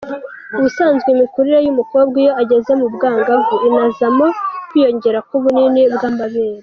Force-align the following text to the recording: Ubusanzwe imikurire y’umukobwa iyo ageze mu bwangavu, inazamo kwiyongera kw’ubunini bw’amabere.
Ubusanzwe 0.59 1.07
imikurire 1.11 1.59
y’umukobwa 1.65 2.15
iyo 2.23 2.31
ageze 2.41 2.71
mu 2.79 2.87
bwangavu, 2.95 3.55
inazamo 3.67 4.27
kwiyongera 4.69 5.19
kw’ubunini 5.27 5.81
bw’amabere. 5.93 6.59